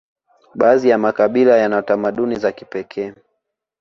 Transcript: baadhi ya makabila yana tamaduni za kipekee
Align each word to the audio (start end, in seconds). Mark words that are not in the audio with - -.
baadhi 0.55 0.89
ya 0.89 0.97
makabila 0.97 1.57
yana 1.57 1.81
tamaduni 1.81 2.35
za 2.35 2.51
kipekee 2.51 3.13